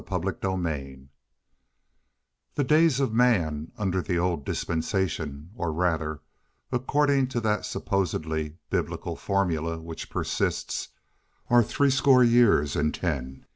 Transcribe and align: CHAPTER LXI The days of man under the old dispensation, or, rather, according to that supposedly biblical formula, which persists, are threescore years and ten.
CHAPTER 0.09 0.33
LXI 0.49 1.09
The 2.55 2.63
days 2.63 2.99
of 2.99 3.13
man 3.13 3.71
under 3.77 4.01
the 4.01 4.17
old 4.17 4.45
dispensation, 4.47 5.51
or, 5.55 5.71
rather, 5.71 6.21
according 6.71 7.27
to 7.27 7.39
that 7.41 7.65
supposedly 7.67 8.57
biblical 8.71 9.15
formula, 9.15 9.77
which 9.77 10.09
persists, 10.09 10.87
are 11.51 11.61
threescore 11.61 12.23
years 12.23 12.75
and 12.75 12.91
ten. 12.95 13.45